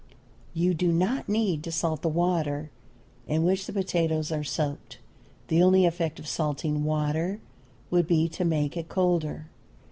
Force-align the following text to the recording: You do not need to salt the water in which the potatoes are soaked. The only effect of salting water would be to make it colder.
You 0.55 0.73
do 0.73 0.91
not 0.91 1.29
need 1.29 1.63
to 1.63 1.71
salt 1.71 2.01
the 2.01 2.09
water 2.09 2.71
in 3.27 3.43
which 3.43 3.67
the 3.67 3.71
potatoes 3.73 4.31
are 4.31 4.43
soaked. 4.43 4.97
The 5.47 5.61
only 5.61 5.85
effect 5.85 6.17
of 6.17 6.27
salting 6.27 6.83
water 6.83 7.39
would 7.91 8.07
be 8.07 8.27
to 8.29 8.43
make 8.43 8.75
it 8.75 8.89
colder. 8.89 9.51